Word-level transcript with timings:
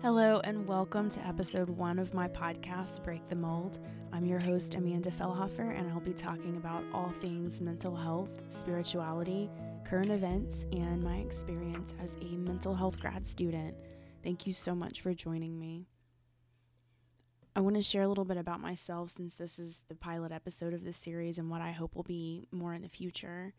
Hello, 0.00 0.40
and 0.44 0.64
welcome 0.64 1.10
to 1.10 1.26
episode 1.26 1.68
one 1.68 1.98
of 1.98 2.14
my 2.14 2.28
podcast, 2.28 3.02
Break 3.02 3.26
the 3.26 3.34
Mold. 3.34 3.80
I'm 4.12 4.24
your 4.24 4.38
host, 4.38 4.76
Amanda 4.76 5.10
Fellhofer, 5.10 5.76
and 5.76 5.90
I'll 5.90 5.98
be 5.98 6.12
talking 6.12 6.56
about 6.56 6.84
all 6.94 7.10
things 7.20 7.60
mental 7.60 7.96
health, 7.96 8.44
spirituality, 8.46 9.50
current 9.84 10.12
events, 10.12 10.66
and 10.70 11.02
my 11.02 11.16
experience 11.16 11.96
as 12.00 12.16
a 12.22 12.36
mental 12.36 12.76
health 12.76 13.00
grad 13.00 13.26
student. 13.26 13.74
Thank 14.22 14.46
you 14.46 14.52
so 14.52 14.72
much 14.72 15.00
for 15.00 15.12
joining 15.14 15.58
me. 15.58 15.88
I 17.56 17.60
want 17.60 17.74
to 17.74 17.82
share 17.82 18.02
a 18.02 18.08
little 18.08 18.24
bit 18.24 18.36
about 18.36 18.60
myself 18.60 19.14
since 19.16 19.34
this 19.34 19.58
is 19.58 19.80
the 19.88 19.96
pilot 19.96 20.30
episode 20.30 20.74
of 20.74 20.84
this 20.84 20.98
series 20.98 21.38
and 21.38 21.50
what 21.50 21.60
I 21.60 21.72
hope 21.72 21.96
will 21.96 22.04
be 22.04 22.46
more 22.52 22.72
in 22.72 22.82
the 22.82 22.88
future. 22.88 23.52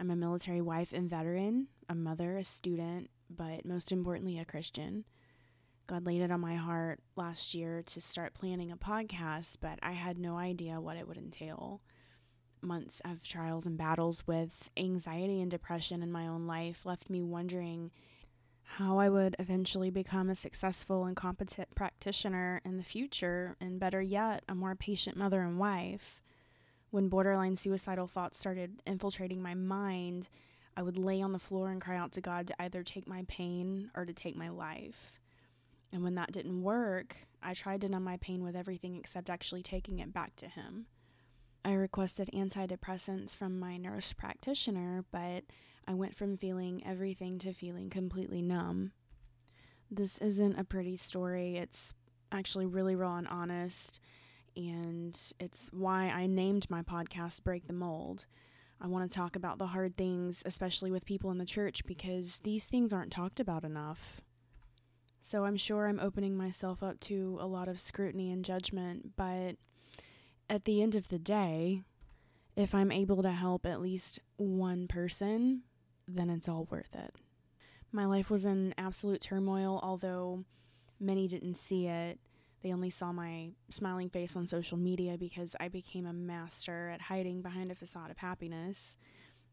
I'm 0.00 0.10
a 0.10 0.16
military 0.16 0.62
wife 0.62 0.94
and 0.94 1.10
veteran, 1.10 1.66
a 1.90 1.94
mother, 1.94 2.38
a 2.38 2.42
student, 2.42 3.10
but 3.28 3.66
most 3.66 3.92
importantly, 3.92 4.38
a 4.38 4.46
Christian. 4.46 5.04
God 5.88 6.04
laid 6.04 6.20
it 6.20 6.30
on 6.30 6.40
my 6.40 6.56
heart 6.56 7.00
last 7.16 7.54
year 7.54 7.82
to 7.82 8.00
start 8.02 8.34
planning 8.34 8.70
a 8.70 8.76
podcast, 8.76 9.56
but 9.58 9.78
I 9.82 9.92
had 9.92 10.18
no 10.18 10.36
idea 10.36 10.82
what 10.82 10.98
it 10.98 11.08
would 11.08 11.16
entail. 11.16 11.80
Months 12.60 13.00
of 13.06 13.26
trials 13.26 13.64
and 13.64 13.78
battles 13.78 14.26
with 14.26 14.68
anxiety 14.76 15.40
and 15.40 15.50
depression 15.50 16.02
in 16.02 16.12
my 16.12 16.26
own 16.26 16.46
life 16.46 16.84
left 16.84 17.08
me 17.08 17.22
wondering 17.22 17.90
how 18.62 18.98
I 18.98 19.08
would 19.08 19.34
eventually 19.38 19.88
become 19.88 20.28
a 20.28 20.34
successful 20.34 21.06
and 21.06 21.16
competent 21.16 21.74
practitioner 21.74 22.60
in 22.66 22.76
the 22.76 22.82
future, 22.84 23.56
and 23.58 23.80
better 23.80 24.02
yet, 24.02 24.44
a 24.46 24.54
more 24.54 24.74
patient 24.74 25.16
mother 25.16 25.40
and 25.40 25.58
wife. 25.58 26.20
When 26.90 27.08
borderline 27.08 27.56
suicidal 27.56 28.08
thoughts 28.08 28.38
started 28.38 28.82
infiltrating 28.86 29.40
my 29.40 29.54
mind, 29.54 30.28
I 30.76 30.82
would 30.82 30.98
lay 30.98 31.22
on 31.22 31.32
the 31.32 31.38
floor 31.38 31.70
and 31.70 31.80
cry 31.80 31.96
out 31.96 32.12
to 32.12 32.20
God 32.20 32.46
to 32.48 32.62
either 32.62 32.82
take 32.82 33.08
my 33.08 33.24
pain 33.26 33.90
or 33.94 34.04
to 34.04 34.12
take 34.12 34.36
my 34.36 34.50
life. 34.50 35.18
And 35.92 36.02
when 36.02 36.14
that 36.16 36.32
didn't 36.32 36.62
work, 36.62 37.16
I 37.42 37.54
tried 37.54 37.80
to 37.82 37.88
numb 37.88 38.04
my 38.04 38.18
pain 38.18 38.42
with 38.42 38.56
everything 38.56 38.96
except 38.96 39.30
actually 39.30 39.62
taking 39.62 39.98
it 39.98 40.12
back 40.12 40.36
to 40.36 40.48
Him. 40.48 40.86
I 41.64 41.72
requested 41.72 42.30
antidepressants 42.34 43.36
from 43.36 43.58
my 43.58 43.76
nurse 43.76 44.12
practitioner, 44.12 45.04
but 45.10 45.44
I 45.86 45.94
went 45.94 46.14
from 46.14 46.36
feeling 46.36 46.82
everything 46.86 47.38
to 47.40 47.52
feeling 47.52 47.90
completely 47.90 48.42
numb. 48.42 48.92
This 49.90 50.18
isn't 50.18 50.58
a 50.58 50.64
pretty 50.64 50.96
story. 50.96 51.56
It's 51.56 51.94
actually 52.30 52.66
really 52.66 52.94
raw 52.94 53.16
and 53.16 53.28
honest, 53.28 54.00
and 54.56 55.18
it's 55.40 55.70
why 55.72 56.08
I 56.08 56.26
named 56.26 56.68
my 56.68 56.82
podcast 56.82 57.42
Break 57.42 57.66
the 57.66 57.72
Mold. 57.72 58.26
I 58.80 58.86
want 58.86 59.10
to 59.10 59.16
talk 59.16 59.34
about 59.34 59.58
the 59.58 59.68
hard 59.68 59.96
things, 59.96 60.42
especially 60.44 60.90
with 60.90 61.04
people 61.04 61.30
in 61.30 61.38
the 61.38 61.44
church, 61.44 61.84
because 61.86 62.40
these 62.44 62.66
things 62.66 62.92
aren't 62.92 63.10
talked 63.10 63.40
about 63.40 63.64
enough. 63.64 64.20
So 65.28 65.44
I'm 65.44 65.58
sure 65.58 65.86
I'm 65.86 66.00
opening 66.00 66.38
myself 66.38 66.82
up 66.82 67.00
to 67.00 67.36
a 67.38 67.46
lot 67.46 67.68
of 67.68 67.78
scrutiny 67.78 68.32
and 68.32 68.42
judgment, 68.42 69.14
but 69.14 69.56
at 70.48 70.64
the 70.64 70.80
end 70.80 70.94
of 70.94 71.10
the 71.10 71.18
day, 71.18 71.82
if 72.56 72.74
I'm 72.74 72.90
able 72.90 73.22
to 73.22 73.32
help 73.32 73.66
at 73.66 73.82
least 73.82 74.20
one 74.38 74.88
person, 74.88 75.64
then 76.06 76.30
it's 76.30 76.48
all 76.48 76.66
worth 76.70 76.94
it. 76.94 77.14
My 77.92 78.06
life 78.06 78.30
was 78.30 78.46
in 78.46 78.72
absolute 78.78 79.20
turmoil, 79.20 79.78
although 79.82 80.46
many 80.98 81.28
didn't 81.28 81.56
see 81.56 81.86
it. 81.88 82.18
They 82.62 82.72
only 82.72 82.88
saw 82.88 83.12
my 83.12 83.50
smiling 83.68 84.08
face 84.08 84.34
on 84.34 84.46
social 84.46 84.78
media 84.78 85.18
because 85.18 85.54
I 85.60 85.68
became 85.68 86.06
a 86.06 86.14
master 86.14 86.88
at 86.88 87.02
hiding 87.02 87.42
behind 87.42 87.70
a 87.70 87.74
facade 87.74 88.10
of 88.10 88.16
happiness. 88.16 88.96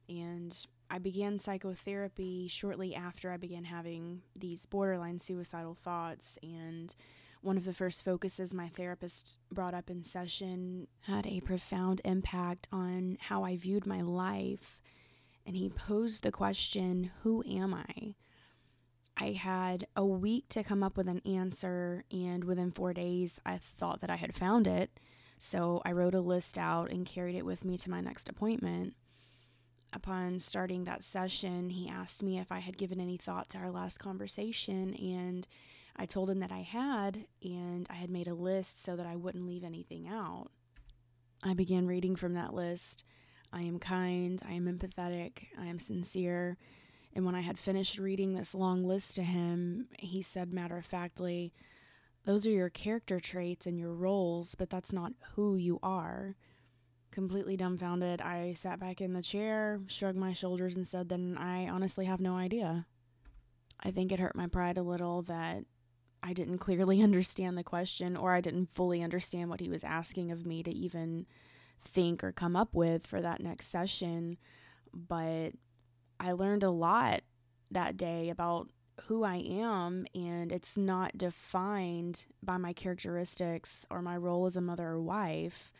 And 0.08 0.56
I 0.90 1.00
began 1.00 1.40
psychotherapy 1.40 2.48
shortly 2.48 2.96
after 2.96 3.32
I 3.32 3.38
began 3.38 3.66
having 3.66 4.22
these 4.36 4.66
borderline 4.66 5.20
suicidal 5.20 5.76
thoughts. 5.76 6.38
And 6.44 6.96
one 7.42 7.58
of 7.58 7.66
the 7.66 7.74
first 7.74 8.04
focuses 8.04 8.54
my 8.54 8.68
therapist 8.68 9.38
brought 9.52 9.74
up 9.74 9.90
in 9.90 10.04
session 10.04 10.88
had 11.02 11.28
a 11.28 11.42
profound 11.42 12.02
impact 12.06 12.68
on 12.72 13.18
how 13.20 13.44
I 13.44 13.56
viewed 13.56 13.86
my 13.86 14.02
life. 14.02 14.82
And 15.46 15.56
he 15.56 15.70
posed 15.70 16.24
the 16.24 16.32
question 16.32 17.12
Who 17.22 17.44
am 17.48 17.74
I? 17.74 18.16
I 19.18 19.32
had 19.32 19.88
a 19.96 20.06
week 20.06 20.50
to 20.50 20.64
come 20.64 20.84
up 20.84 20.98
with 20.98 21.08
an 21.08 21.22
answer, 21.26 22.04
and 22.12 22.44
within 22.44 22.72
four 22.72 22.94
days, 22.94 23.40
I 23.46 23.60
thought 23.60 24.02
that 24.02 24.10
I 24.10 24.18
had 24.18 24.36
found 24.36 24.68
it. 24.68 25.00
So 25.38 25.82
I 25.86 25.94
wrote 25.94 26.16
a 26.16 26.20
list 26.20 26.58
out 26.58 26.92
and 26.92 27.06
carried 27.06 27.36
it 27.36 27.46
with 27.46 27.64
me 27.64 27.78
to 27.78 27.90
my 27.90 28.02
next 28.02 28.28
appointment 28.28 28.94
upon 29.96 30.40
starting 30.40 30.84
that 30.84 31.04
session, 31.04 31.70
he 31.70 31.90
asked 31.90 32.22
me 32.22 32.38
if 32.38 32.52
I 32.52 32.60
had 32.60 32.78
given 32.78 33.00
any 33.00 33.18
thought 33.18 33.50
to 33.50 33.58
our 33.58 33.72
last 33.72 33.98
conversation, 33.98 34.94
and 34.94 35.48
I 35.96 36.06
told 36.06 36.30
him 36.30 36.40
that 36.40 36.52
I 36.52 36.62
had, 36.62 37.26
and 37.42 37.88
I 37.90 37.94
had 37.94 38.10
made 38.10 38.28
a 38.28 38.34
list 38.34 38.84
so 38.84 38.96
that 38.96 39.06
I 39.06 39.16
wouldn't 39.16 39.48
leave 39.48 39.64
anything 39.64 40.08
out. 40.08 40.48
I 41.44 41.54
began 41.54 41.88
reading 41.88 42.16
from 42.16 42.34
that 42.34 42.54
list. 42.54 43.06
I 43.54 43.62
am 43.62 43.80
kind, 43.80 44.42
I 44.48 44.54
am 44.54 44.66
empathetic, 44.66 45.48
I 45.60 45.68
am 45.68 45.80
sincere. 45.80 46.58
And 47.14 47.26
when 47.26 47.36
I 47.36 47.42
had 47.42 47.58
finished 47.58 47.98
reading 47.98 48.34
this 48.34 48.54
long 48.54 48.84
list 48.84 49.16
to 49.16 49.24
him, 49.24 49.88
he 49.98 50.22
said 50.22 50.52
matter 50.52 50.78
of 50.78 50.86
factly, 50.86 51.54
Those 52.26 52.46
are 52.46 52.52
your 52.52 52.70
character 52.70 53.22
traits 53.22 53.66
and 53.66 53.80
your 53.80 53.94
roles, 53.94 54.56
but 54.56 54.70
that's 54.70 54.92
not 54.92 55.14
who 55.36 55.56
you 55.56 55.80
are 55.82 56.36
completely 57.16 57.56
dumbfounded. 57.56 58.22
I 58.22 58.54
sat 58.54 58.80
back 58.80 59.02
in 59.02 59.14
the 59.14 59.22
chair, 59.22 59.80
shrugged 59.88 60.18
my 60.18 60.34
shoulders, 60.34 60.76
and 60.76 60.86
said, 60.86 61.10
Then 61.10 61.38
I 61.40 61.68
honestly 61.68 62.06
have 62.06 62.20
no 62.20 62.36
idea. 62.36 62.86
I 63.82 63.90
think 63.90 64.12
it 64.12 64.20
hurt 64.20 64.36
my 64.36 64.48
pride 64.48 64.78
a 64.78 64.84
little 64.84 65.22
that 65.24 65.64
I 66.22 66.34
didn't 66.34 66.60
clearly 66.60 67.02
understand 67.04 67.58
the 67.58 67.64
question 67.64 68.18
or 68.18 68.34
I 68.34 68.42
didn't 68.42 68.74
fully 68.74 69.02
understand 69.02 69.50
what 69.50 69.62
he 69.62 69.70
was 69.70 69.84
asking 69.84 70.32
of 70.32 70.46
me 70.46 70.62
to 70.64 70.72
even 70.72 71.26
think 71.82 72.24
or 72.24 72.32
come 72.32 72.56
up 72.56 72.76
with 72.76 73.08
for 73.08 73.22
that 73.22 73.42
next 73.42 73.72
session. 73.72 74.38
But 74.94 75.52
I 76.20 76.34
learned 76.34 76.64
a 76.64 76.70
lot 76.70 77.22
that 77.72 77.96
day 77.96 78.30
about 78.30 78.70
who 79.08 79.24
I 79.24 79.36
am, 79.36 80.06
and 80.14 80.52
it's 80.52 80.78
not 80.78 81.18
defined 81.18 82.26
by 82.44 82.58
my 82.58 82.74
characteristics 82.74 83.86
or 83.90 84.02
my 84.02 84.18
role 84.18 84.46
as 84.46 84.58
a 84.58 84.62
mother 84.62 84.88
or 84.88 85.02
wife. 85.02 85.72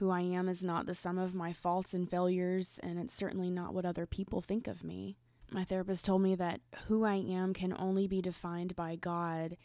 Who 0.00 0.08
I 0.08 0.22
am 0.22 0.48
is 0.48 0.64
not 0.64 0.86
the 0.86 0.94
sum 0.94 1.18
of 1.18 1.34
my 1.34 1.52
faults 1.52 1.92
and 1.92 2.08
failures, 2.08 2.80
and 2.82 2.98
it's 2.98 3.12
certainly 3.12 3.50
not 3.50 3.74
what 3.74 3.84
other 3.84 4.06
people 4.06 4.40
think 4.40 4.66
of 4.66 4.82
me. 4.82 5.18
My 5.52 5.62
therapist 5.62 6.06
told 6.06 6.22
me 6.22 6.34
that 6.36 6.62
who 6.86 7.04
I 7.04 7.16
am 7.16 7.52
can 7.52 7.76
only 7.78 8.06
be 8.06 8.22
defined 8.22 8.74
by 8.74 8.96
God, 8.96 9.58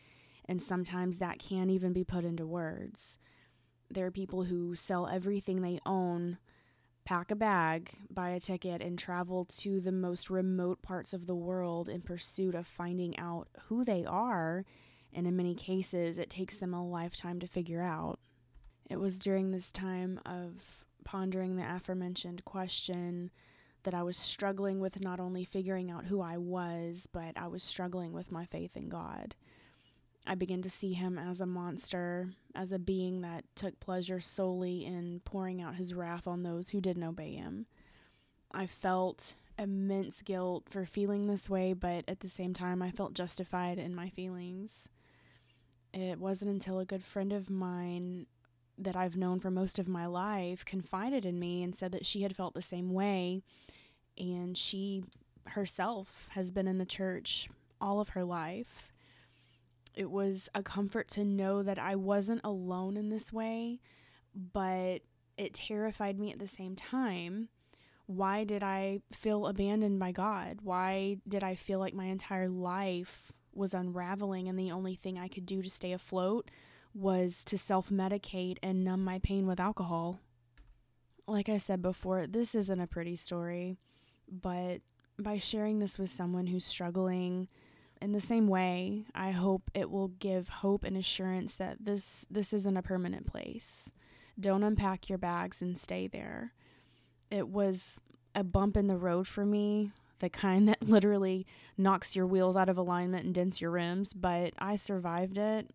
and 0.43 0.61
sometimes 0.61 1.19
that 1.19 1.39
can't 1.39 1.71
even 1.71 1.93
be 1.93 2.03
put 2.03 2.25
into 2.25 2.45
words. 2.45 3.17
There 3.89 4.05
are 4.05 4.11
people 4.11 4.43
who 4.43 4.75
sell 4.75 5.07
everything 5.07 5.61
they 5.61 5.79
own, 5.85 6.37
pack 7.05 7.31
a 7.31 7.35
bag, 7.35 7.91
buy 8.09 8.31
a 8.31 8.39
ticket, 8.41 8.81
and 8.81 8.99
travel 8.99 9.45
to 9.59 9.79
the 9.79 9.93
most 9.93 10.29
remote 10.29 10.81
parts 10.81 11.13
of 11.13 11.27
the 11.27 11.35
world 11.35 11.87
in 11.87 12.01
pursuit 12.01 12.55
of 12.55 12.67
finding 12.67 13.17
out 13.17 13.47
who 13.69 13.85
they 13.85 14.03
are, 14.03 14.65
and 15.13 15.27
in 15.27 15.37
many 15.37 15.55
cases, 15.55 16.17
it 16.17 16.29
takes 16.29 16.57
them 16.57 16.73
a 16.73 16.85
lifetime 16.85 17.39
to 17.39 17.47
figure 17.47 17.81
out. 17.81 18.19
It 18.89 18.99
was 18.99 19.19
during 19.19 19.51
this 19.51 19.71
time 19.71 20.19
of 20.25 20.85
pondering 21.03 21.55
the 21.55 21.75
aforementioned 21.75 22.45
question 22.45 23.31
that 23.83 23.93
I 23.93 24.03
was 24.03 24.17
struggling 24.17 24.79
with 24.79 24.99
not 24.99 25.19
only 25.19 25.45
figuring 25.45 25.91
out 25.91 26.05
who 26.05 26.21
I 26.21 26.37
was, 26.37 27.07
but 27.11 27.37
I 27.37 27.47
was 27.47 27.63
struggling 27.63 28.13
with 28.13 28.31
my 28.31 28.45
faith 28.45 28.75
in 28.75 28.89
God. 28.89 29.35
I 30.27 30.33
began 30.35 30.63
to 30.63 30.69
see 30.69 30.93
him 30.93 31.19
as 31.19 31.39
a 31.39 31.45
monster, 31.45 32.29
as 32.55 32.71
a 32.71 32.79
being 32.79 33.21
that 33.21 33.45
took 33.55 33.79
pleasure 33.79 34.19
solely 34.19 34.83
in 34.83 35.21
pouring 35.23 35.61
out 35.61 35.75
his 35.75 35.93
wrath 35.93 36.27
on 36.27 36.41
those 36.41 36.69
who 36.69 36.81
didn't 36.81 37.03
obey 37.03 37.35
him. 37.35 37.67
I 38.51 38.65
felt 38.65 39.35
immense 39.57 40.21
guilt 40.21 40.65
for 40.67 40.85
feeling 40.85 41.27
this 41.27 41.49
way, 41.49 41.73
but 41.73 42.05
at 42.07 42.21
the 42.21 42.27
same 42.27 42.53
time, 42.53 42.81
I 42.81 42.89
felt 42.89 43.13
justified 43.13 43.77
in 43.77 43.93
my 43.93 44.09
feelings. 44.09 44.89
It 45.93 46.19
wasn't 46.19 46.51
until 46.51 46.79
a 46.79 46.85
good 46.85 47.03
friend 47.03 47.31
of 47.31 47.49
mine 47.49 48.25
that 48.77 48.95
I've 48.95 49.17
known 49.17 49.39
for 49.39 49.51
most 49.51 49.79
of 49.79 49.87
my 49.87 50.05
life 50.05 50.65
confided 50.65 51.25
in 51.25 51.39
me 51.39 51.63
and 51.63 51.75
said 51.75 51.91
that 51.93 52.05
she 52.05 52.23
had 52.23 52.35
felt 52.35 52.53
the 52.53 52.61
same 52.61 52.93
way. 52.93 53.41
And 54.17 54.57
she 54.57 55.03
herself 55.47 56.27
has 56.31 56.51
been 56.51 56.67
in 56.67 56.77
the 56.77 56.85
church 56.85 57.49
all 57.79 57.99
of 57.99 58.09
her 58.09 58.23
life. 58.23 58.91
It 59.93 60.11
was 60.11 60.49
a 60.53 60.61
comfort 60.61 61.07
to 61.09 61.23
know 61.23 61.63
that 61.63 61.79
I 61.79 61.95
wasn't 61.95 62.41
alone 62.43 62.97
in 62.97 63.09
this 63.09 63.31
way, 63.31 63.79
but 64.33 64.99
it 65.37 65.53
terrified 65.53 66.19
me 66.19 66.31
at 66.31 66.39
the 66.39 66.47
same 66.47 66.75
time. 66.75 67.49
Why 68.07 68.43
did 68.43 68.61
I 68.61 68.99
feel 69.11 69.47
abandoned 69.47 69.99
by 69.99 70.11
God? 70.11 70.59
Why 70.63 71.17
did 71.27 71.43
I 71.43 71.55
feel 71.55 71.79
like 71.79 71.93
my 71.93 72.05
entire 72.05 72.49
life 72.49 73.31
was 73.53 73.73
unraveling 73.73 74.47
and 74.47 74.59
the 74.59 74.71
only 74.71 74.95
thing 74.95 75.17
I 75.17 75.29
could 75.29 75.45
do 75.45 75.61
to 75.61 75.69
stay 75.69 75.93
afloat 75.93 76.51
was 76.95 77.43
to 77.45 77.57
self 77.57 77.89
medicate 77.89 78.57
and 78.63 78.83
numb 78.83 79.03
my 79.03 79.19
pain 79.19 79.45
with 79.45 79.59
alcohol. 79.59 80.19
Like 81.27 81.49
I 81.49 81.57
said 81.57 81.81
before, 81.81 82.25
this 82.25 82.55
isn't 82.55 82.79
a 82.79 82.87
pretty 82.87 83.15
story, 83.15 83.77
but 84.31 84.81
by 85.19 85.37
sharing 85.37 85.79
this 85.79 85.97
with 85.97 86.09
someone 86.09 86.47
who's 86.47 86.65
struggling, 86.65 87.47
in 88.01 88.11
the 88.11 88.21
same 88.21 88.47
way, 88.47 89.05
I 89.15 89.31
hope 89.31 89.71
it 89.73 89.89
will 89.89 90.09
give 90.09 90.47
hope 90.49 90.83
and 90.83 90.97
assurance 90.97 91.55
that 91.55 91.85
this 91.85 92.25
this 92.29 92.53
isn't 92.53 92.77
a 92.77 92.81
permanent 92.81 93.25
place. 93.25 93.91
Don't 94.39 94.63
unpack 94.63 95.09
your 95.09 95.17
bags 95.17 95.61
and 95.61 95.77
stay 95.77 96.07
there. 96.07 96.53
It 97.31 97.47
was 97.47 97.99
a 98.33 98.43
bump 98.43 98.77
in 98.77 98.87
the 98.87 98.97
road 98.97 99.27
for 99.27 99.45
me, 99.45 99.91
the 100.19 100.29
kind 100.29 100.67
that 100.67 100.81
literally 100.87 101.45
knocks 101.77 102.15
your 102.15 102.27
wheels 102.27 102.55
out 102.55 102.69
of 102.69 102.77
alignment 102.77 103.25
and 103.25 103.33
dents 103.33 103.61
your 103.61 103.71
rims, 103.71 104.13
but 104.13 104.53
I 104.59 104.75
survived 104.75 105.37
it 105.37 105.71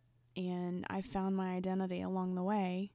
and 0.49 0.85
I 0.89 1.01
found 1.01 1.37
my 1.37 1.55
identity 1.55 2.03
along 2.03 2.35
the 2.35 2.43
way. 2.43 2.91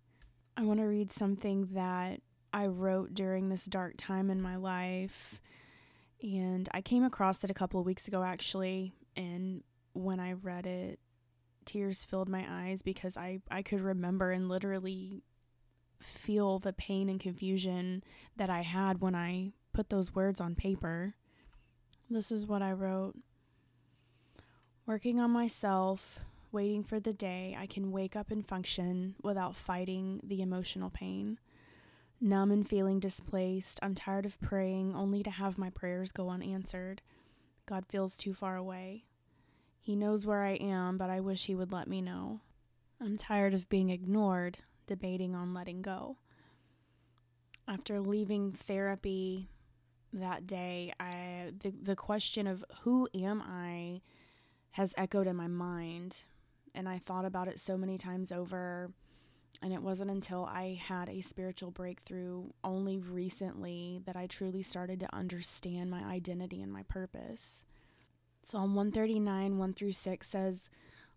I 0.57 0.63
want 0.63 0.79
to 0.79 0.85
read 0.85 1.11
something 1.11 1.69
that 1.73 2.21
I 2.53 2.67
wrote 2.67 3.13
during 3.13 3.49
this 3.49 3.65
dark 3.65 3.95
time 3.97 4.29
in 4.29 4.41
my 4.41 4.55
life. 4.55 5.41
And 6.21 6.69
I 6.73 6.81
came 6.81 7.03
across 7.03 7.43
it 7.43 7.51
a 7.51 7.55
couple 7.55 7.79
of 7.79 7.85
weeks 7.85 8.07
ago, 8.07 8.23
actually. 8.23 8.93
And 9.15 9.63
when 9.93 10.19
I 10.19 10.33
read 10.33 10.65
it, 10.65 10.99
tears 11.65 12.05
filled 12.05 12.29
my 12.29 12.45
eyes 12.49 12.81
because 12.81 13.17
I, 13.17 13.41
I 13.51 13.61
could 13.61 13.81
remember 13.81 14.31
and 14.31 14.47
literally 14.47 15.23
feel 15.99 16.59
the 16.59 16.73
pain 16.73 17.09
and 17.09 17.19
confusion 17.19 18.03
that 18.37 18.49
I 18.49 18.61
had 18.61 19.01
when 19.01 19.15
I 19.15 19.51
put 19.73 19.89
those 19.89 20.15
words 20.15 20.39
on 20.39 20.55
paper. 20.55 21.15
This 22.09 22.31
is 22.31 22.45
what 22.45 22.61
I 22.61 22.71
wrote 22.71 23.15
Working 24.85 25.19
on 25.19 25.31
myself, 25.31 26.19
waiting 26.55 26.83
for 26.83 26.99
the 26.99 27.13
day 27.13 27.55
I 27.59 27.67
can 27.67 27.91
wake 27.91 28.15
up 28.15 28.31
and 28.31 28.47
function 28.47 29.15
without 29.21 29.55
fighting 29.55 30.21
the 30.23 30.41
emotional 30.41 30.89
pain. 30.89 31.37
Numb 32.21 32.49
and 32.49 32.67
feeling 32.67 32.99
displaced, 32.99 33.77
I'm 33.83 33.93
tired 33.93 34.25
of 34.25 34.39
praying 34.39 34.95
only 34.95 35.21
to 35.21 35.29
have 35.29 35.57
my 35.57 35.69
prayers 35.69 36.13
go 36.13 36.29
unanswered. 36.29 37.01
God 37.65 37.85
feels 37.89 38.17
too 38.17 38.33
far 38.33 38.55
away. 38.55 39.03
He 39.81 39.97
knows 39.97 40.25
where 40.25 40.43
I 40.43 40.53
am, 40.53 40.97
but 40.97 41.09
I 41.09 41.19
wish 41.19 41.45
He 41.45 41.55
would 41.55 41.73
let 41.73 41.89
me 41.89 42.01
know. 42.01 42.39
I'm 43.01 43.17
tired 43.17 43.53
of 43.53 43.67
being 43.67 43.89
ignored, 43.89 44.59
debating 44.87 45.35
on 45.35 45.53
letting 45.53 45.81
go. 45.81 46.15
After 47.67 47.99
leaving 47.99 48.53
therapy 48.53 49.49
that 50.13 50.47
day, 50.47 50.93
I 51.01 51.51
the, 51.59 51.73
the 51.83 51.95
question 51.97 52.47
of 52.47 52.63
who 52.83 53.09
am 53.13 53.43
I 53.45 54.01
has 54.71 54.93
echoed 54.97 55.27
in 55.27 55.35
my 55.35 55.47
mind, 55.47 56.23
and 56.75 56.87
I 56.87 56.99
thought 56.99 57.25
about 57.25 57.47
it 57.47 57.59
so 57.59 57.77
many 57.77 57.97
times 57.97 58.31
over. 58.31 58.91
And 59.61 59.71
it 59.71 59.81
wasn't 59.81 60.11
until 60.11 60.45
I 60.45 60.79
had 60.81 61.09
a 61.09 61.21
spiritual 61.21 61.71
breakthrough 61.71 62.49
only 62.63 62.99
recently 62.99 64.01
that 64.05 64.15
I 64.17 64.27
truly 64.27 64.61
started 64.61 64.99
to 64.99 65.15
understand 65.15 65.89
my 65.89 66.03
identity 66.03 66.61
and 66.61 66.71
my 66.71 66.83
purpose. 66.83 67.63
Psalm 68.43 68.75
139, 68.75 69.57
1 69.57 69.73
through 69.73 69.93
6 69.93 70.27
says, 70.27 70.69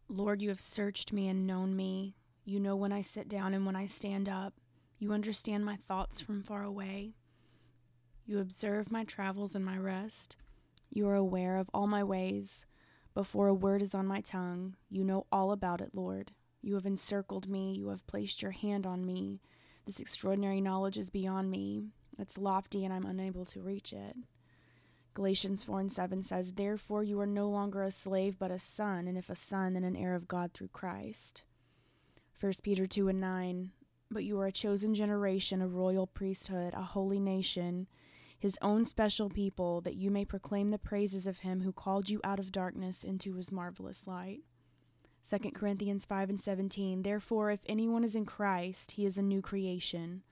Lord, 0.08 0.40
you 0.40 0.48
have 0.48 0.60
searched 0.60 1.12
me 1.12 1.28
and 1.28 1.46
known 1.46 1.76
me. 1.76 2.14
You 2.44 2.60
know 2.60 2.76
when 2.76 2.92
I 2.92 3.02
sit 3.02 3.28
down 3.28 3.52
and 3.52 3.66
when 3.66 3.76
I 3.76 3.86
stand 3.86 4.28
up. 4.28 4.54
You 4.98 5.12
understand 5.12 5.64
my 5.64 5.76
thoughts 5.76 6.20
from 6.20 6.42
far 6.42 6.62
away. 6.62 7.14
You 8.24 8.38
observe 8.38 8.90
my 8.90 9.04
travels 9.04 9.54
and 9.54 9.64
my 9.64 9.76
rest. 9.76 10.36
You 10.90 11.08
are 11.08 11.14
aware 11.14 11.56
of 11.56 11.68
all 11.74 11.86
my 11.86 12.02
ways. 12.02 12.66
Before 13.18 13.48
a 13.48 13.52
word 13.52 13.82
is 13.82 13.96
on 13.96 14.06
my 14.06 14.20
tongue, 14.20 14.76
you 14.88 15.02
know 15.02 15.26
all 15.32 15.50
about 15.50 15.80
it, 15.80 15.90
Lord. 15.92 16.30
You 16.62 16.74
have 16.74 16.86
encircled 16.86 17.48
me. 17.48 17.74
You 17.74 17.88
have 17.88 18.06
placed 18.06 18.42
your 18.42 18.52
hand 18.52 18.86
on 18.86 19.04
me. 19.04 19.40
This 19.86 19.98
extraordinary 19.98 20.60
knowledge 20.60 20.96
is 20.96 21.10
beyond 21.10 21.50
me. 21.50 21.88
It's 22.16 22.38
lofty 22.38 22.84
and 22.84 22.94
I'm 22.94 23.04
unable 23.04 23.44
to 23.46 23.60
reach 23.60 23.92
it. 23.92 24.14
Galatians 25.14 25.64
4 25.64 25.80
and 25.80 25.90
7 25.90 26.22
says, 26.22 26.52
Therefore 26.52 27.02
you 27.02 27.18
are 27.18 27.26
no 27.26 27.48
longer 27.48 27.82
a 27.82 27.90
slave, 27.90 28.38
but 28.38 28.52
a 28.52 28.58
son, 28.60 29.08
and 29.08 29.18
if 29.18 29.28
a 29.28 29.34
son, 29.34 29.74
then 29.74 29.82
an 29.82 29.96
heir 29.96 30.14
of 30.14 30.28
God 30.28 30.52
through 30.54 30.68
Christ. 30.68 31.42
1 32.40 32.52
Peter 32.62 32.86
2 32.86 33.08
and 33.08 33.20
9, 33.20 33.72
But 34.12 34.22
you 34.22 34.38
are 34.38 34.46
a 34.46 34.52
chosen 34.52 34.94
generation, 34.94 35.60
a 35.60 35.66
royal 35.66 36.06
priesthood, 36.06 36.72
a 36.72 36.82
holy 36.82 37.18
nation, 37.18 37.88
his 38.38 38.56
own 38.62 38.84
special 38.84 39.28
people, 39.28 39.80
that 39.80 39.96
you 39.96 40.10
may 40.10 40.24
proclaim 40.24 40.70
the 40.70 40.78
praises 40.78 41.26
of 41.26 41.38
him 41.38 41.62
who 41.62 41.72
called 41.72 42.08
you 42.08 42.20
out 42.22 42.38
of 42.38 42.52
darkness 42.52 43.02
into 43.02 43.34
his 43.34 43.50
marvelous 43.50 44.06
light. 44.06 44.42
2 45.28 45.50
Corinthians 45.50 46.04
5 46.04 46.30
and 46.30 46.40
17, 46.40 47.02
Therefore, 47.02 47.50
if 47.50 47.60
anyone 47.66 48.04
is 48.04 48.14
in 48.14 48.24
Christ, 48.24 48.92
he 48.92 49.04
is 49.04 49.18
a 49.18 49.22
new 49.22 49.42
creation. 49.42 50.22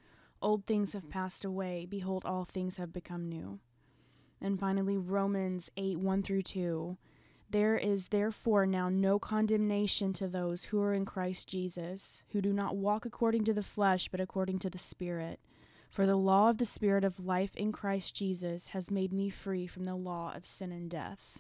Old 0.40 0.66
things 0.66 0.92
have 0.92 1.10
passed 1.10 1.44
away. 1.44 1.86
Behold, 1.88 2.24
all 2.24 2.44
things 2.44 2.76
have 2.76 2.92
become 2.92 3.28
new. 3.28 3.58
And 4.40 4.58
finally, 4.60 4.96
Romans 4.96 5.70
8 5.76 5.98
1 5.98 6.22
through 6.22 6.42
2. 6.42 6.96
There 7.48 7.76
is 7.76 8.08
therefore 8.08 8.66
now 8.66 8.88
no 8.88 9.18
condemnation 9.18 10.12
to 10.14 10.28
those 10.28 10.64
who 10.64 10.80
are 10.80 10.92
in 10.92 11.04
Christ 11.04 11.48
Jesus, 11.48 12.22
who 12.30 12.40
do 12.40 12.52
not 12.52 12.76
walk 12.76 13.06
according 13.06 13.44
to 13.44 13.54
the 13.54 13.62
flesh, 13.62 14.08
but 14.08 14.20
according 14.20 14.58
to 14.60 14.70
the 14.70 14.78
Spirit. 14.78 15.40
For 15.96 16.04
the 16.04 16.14
law 16.14 16.50
of 16.50 16.58
the 16.58 16.66
Spirit 16.66 17.04
of 17.04 17.24
life 17.24 17.56
in 17.56 17.72
Christ 17.72 18.14
Jesus 18.14 18.68
has 18.68 18.90
made 18.90 19.14
me 19.14 19.30
free 19.30 19.66
from 19.66 19.84
the 19.84 19.94
law 19.94 20.30
of 20.36 20.46
sin 20.46 20.70
and 20.70 20.90
death. 20.90 21.38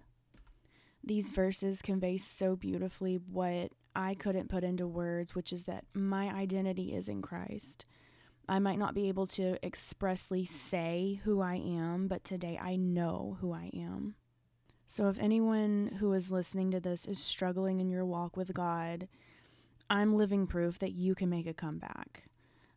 These 1.04 1.28
verses 1.28 1.82
convey 1.82 2.16
so 2.16 2.56
beautifully 2.56 3.16
what 3.16 3.72
I 3.94 4.14
couldn't 4.14 4.48
put 4.48 4.64
into 4.64 4.86
words, 4.86 5.34
which 5.34 5.52
is 5.52 5.64
that 5.64 5.84
my 5.92 6.34
identity 6.34 6.94
is 6.94 7.06
in 7.06 7.20
Christ. 7.20 7.84
I 8.48 8.58
might 8.58 8.78
not 8.78 8.94
be 8.94 9.08
able 9.08 9.26
to 9.26 9.62
expressly 9.62 10.46
say 10.46 11.20
who 11.24 11.42
I 11.42 11.56
am, 11.56 12.08
but 12.08 12.24
today 12.24 12.58
I 12.58 12.76
know 12.76 13.36
who 13.42 13.52
I 13.52 13.70
am. 13.74 14.14
So, 14.86 15.10
if 15.10 15.18
anyone 15.18 15.98
who 16.00 16.14
is 16.14 16.32
listening 16.32 16.70
to 16.70 16.80
this 16.80 17.04
is 17.04 17.22
struggling 17.22 17.78
in 17.78 17.90
your 17.90 18.06
walk 18.06 18.38
with 18.38 18.54
God, 18.54 19.06
I'm 19.90 20.16
living 20.16 20.46
proof 20.46 20.78
that 20.78 20.92
you 20.92 21.14
can 21.14 21.28
make 21.28 21.46
a 21.46 21.52
comeback. 21.52 22.22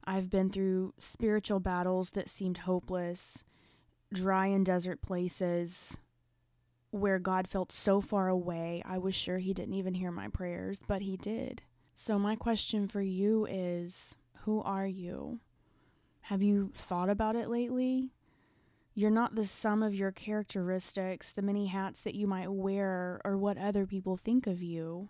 I've 0.10 0.32
been 0.32 0.50
through 0.50 0.96
spiritual 0.98 1.60
battles 1.60 2.12
that 2.12 2.30
seemed 2.30 2.58
hopeless, 2.58 3.44
dry 4.12 4.48
and 4.48 4.66
desert 4.66 5.04
places 5.04 6.00
where 6.90 7.20
God 7.20 7.48
felt 7.48 7.72
so 7.72 8.02
far 8.02 8.28
away, 8.28 8.82
I 8.84 8.98
was 8.98 9.14
sure 9.14 9.38
He 9.38 9.54
didn't 9.54 9.76
even 9.76 9.94
hear 9.94 10.10
my 10.10 10.28
prayers, 10.28 10.82
but 10.88 11.04
He 11.04 11.16
did. 11.16 11.62
So, 11.94 12.18
my 12.18 12.36
question 12.36 12.88
for 12.88 13.04
you 13.04 13.46
is 13.48 14.16
Who 14.46 14.64
are 14.64 14.88
you? 14.88 15.42
Have 16.22 16.42
you 16.42 16.72
thought 16.74 17.12
about 17.12 17.36
it 17.36 17.48
lately? 17.48 18.10
You're 18.96 19.12
not 19.12 19.36
the 19.36 19.46
sum 19.46 19.84
of 19.84 19.94
your 19.94 20.12
characteristics, 20.12 21.32
the 21.32 21.44
many 21.44 21.68
hats 21.68 22.02
that 22.02 22.16
you 22.16 22.26
might 22.26 22.52
wear, 22.52 23.22
or 23.24 23.38
what 23.38 23.60
other 23.60 23.86
people 23.86 24.18
think 24.18 24.48
of 24.48 24.64
you. 24.64 25.10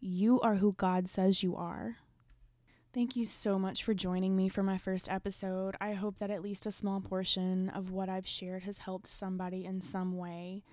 You 0.00 0.40
are 0.40 0.54
who 0.54 0.72
God 0.72 1.06
says 1.06 1.42
you 1.42 1.54
are. 1.54 1.98
Thank 2.98 3.14
you 3.14 3.24
so 3.24 3.60
much 3.60 3.84
for 3.84 3.94
joining 3.94 4.34
me 4.34 4.48
for 4.48 4.64
my 4.64 4.76
first 4.76 5.08
episode. 5.08 5.76
I 5.80 5.92
hope 5.92 6.18
that 6.18 6.32
at 6.32 6.42
least 6.42 6.66
a 6.66 6.72
small 6.72 7.00
portion 7.00 7.68
of 7.68 7.92
what 7.92 8.08
I've 8.08 8.26
shared 8.26 8.64
has 8.64 8.78
helped 8.78 9.06
somebody 9.06 9.64
in 9.64 9.80
some 9.80 10.16
way. 10.16 10.64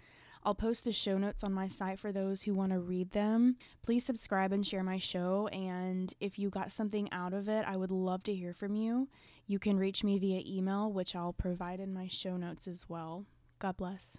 I'll 0.41 0.55
post 0.55 0.85
the 0.85 0.91
show 0.91 1.19
notes 1.19 1.43
on 1.43 1.53
my 1.53 1.67
site 1.67 1.99
for 1.99 2.11
those 2.11 2.41
who 2.41 2.55
want 2.55 2.71
to 2.71 2.79
read 2.79 3.11
them. 3.11 3.57
Please 3.83 4.07
subscribe 4.07 4.51
and 4.51 4.65
share 4.65 4.81
my 4.81 4.97
show. 4.97 5.49
And 5.49 6.11
if 6.19 6.39
you 6.39 6.49
got 6.49 6.71
something 6.71 7.07
out 7.11 7.35
of 7.35 7.47
it, 7.47 7.63
I 7.67 7.77
would 7.77 7.91
love 7.91 8.23
to 8.23 8.33
hear 8.33 8.53
from 8.53 8.73
you. 8.73 9.07
You 9.45 9.59
can 9.59 9.77
reach 9.77 10.03
me 10.03 10.17
via 10.17 10.41
email, 10.43 10.91
which 10.91 11.15
I'll 11.15 11.31
provide 11.31 11.79
in 11.79 11.93
my 11.93 12.07
show 12.07 12.37
notes 12.37 12.67
as 12.67 12.89
well. 12.89 13.25
God 13.59 13.77
bless. 13.77 14.17